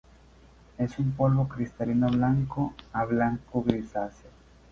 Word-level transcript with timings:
Es 0.79 0.97
un 0.97 1.11
polvo 1.11 1.47
cristalino 1.47 2.09
blanco 2.09 2.73
a 2.91 3.05
blanco 3.05 3.61
grisáceo. 3.61 4.31